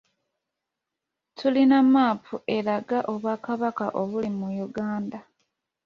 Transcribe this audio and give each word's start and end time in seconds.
Tulina 1.37 1.77
mmaapu 1.85 2.33
eraga 2.55 2.99
obwakabaka 3.13 3.85
obuli 4.01 4.29
mu 4.39 4.47
Uganda. 4.67 5.19